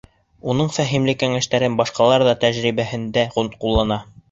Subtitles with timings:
[0.53, 4.03] Уның фәһемле кәңәштәрен башҡалар үҙ тәжрибәһендә ҡуллана.